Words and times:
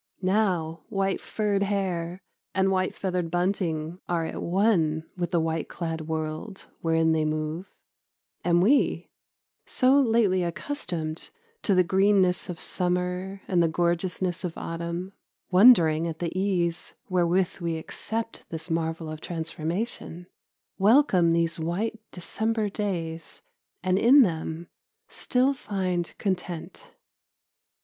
Now 0.23 0.81
white 0.89 1.21
furred 1.21 1.61
hare 1.61 2.23
and 2.55 2.71
white 2.71 2.95
feathered 2.95 3.29
bunting 3.29 3.99
are 4.09 4.25
at 4.25 4.41
one 4.41 5.07
with 5.15 5.29
the 5.29 5.39
white 5.39 5.69
clad 5.69 6.07
world 6.07 6.65
wherein 6.81 7.11
they 7.11 7.23
move, 7.23 7.75
and 8.43 8.63
we, 8.63 9.11
so 9.67 9.99
lately 10.01 10.41
accustomed 10.43 11.29
to 11.61 11.75
the 11.75 11.83
greenness 11.83 12.49
of 12.49 12.59
summer 12.59 13.43
and 13.47 13.61
the 13.61 13.67
gorgeousness 13.67 14.43
of 14.43 14.57
autumn, 14.57 15.13
wondering 15.51 16.07
at 16.07 16.17
the 16.17 16.35
ease 16.35 16.95
wherewith 17.07 17.59
we 17.59 17.77
accept 17.77 18.43
this 18.49 18.71
marvel 18.71 19.07
of 19.07 19.21
transformation, 19.21 20.25
welcome 20.79 21.31
these 21.31 21.59
white 21.59 21.99
December 22.11 22.69
days 22.69 23.43
and 23.83 23.99
in 23.99 24.23
them 24.23 24.67
still 25.07 25.53
find 25.53 26.15
content. 26.17 26.87